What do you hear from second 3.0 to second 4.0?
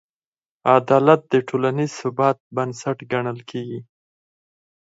ګڼل کېږي.